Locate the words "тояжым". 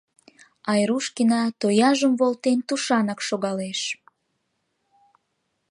1.59-2.13